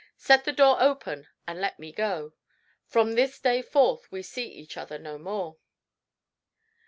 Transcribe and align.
Set 0.17 0.45
the 0.45 0.51
door 0.51 0.81
open 0.81 1.27
and 1.47 1.61
let 1.61 1.77
me 1.77 1.91
go. 1.91 2.33
From 2.87 3.11
this 3.13 3.39
day 3.39 3.61
forth 3.61 4.11
we 4.11 4.23
see 4.23 4.47
each 4.47 4.75
other 4.75 4.97
no 4.97 5.19
more." 5.19 5.57